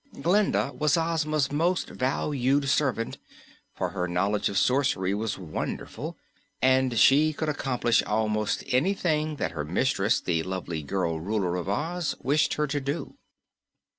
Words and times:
Glinda 0.19 0.71
was 0.73 0.97
Ozma's 0.97 1.51
most 1.51 1.87
valued 1.89 2.67
servant, 2.67 3.19
for 3.75 3.89
her 3.89 4.07
knowledge 4.07 4.49
of 4.49 4.57
sorcery 4.57 5.13
was 5.13 5.37
wonderful, 5.37 6.17
and 6.59 6.97
she 6.97 7.33
could 7.33 7.49
accomplish 7.49 8.01
almost 8.01 8.63
anything 8.69 9.35
that 9.35 9.51
her 9.51 9.63
mistress, 9.63 10.19
the 10.19 10.41
lovely 10.41 10.81
girl 10.81 11.19
Ruler 11.19 11.55
of 11.55 11.69
Oz, 11.69 12.15
wished 12.19 12.55
her 12.55 12.65
to. 12.65 13.15